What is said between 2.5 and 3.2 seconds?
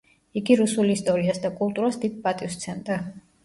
სცემდა.